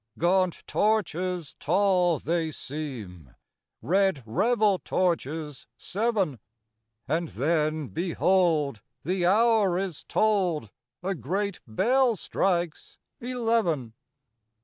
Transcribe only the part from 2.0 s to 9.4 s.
they seem, Red revel torches seven; And then, behold! the